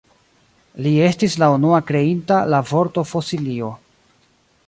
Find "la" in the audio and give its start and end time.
1.43-1.49, 2.55-2.63